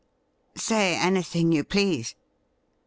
'Say 0.55 0.95
anything 0.97 1.51
you 1.51 1.63
please.' 1.63 2.15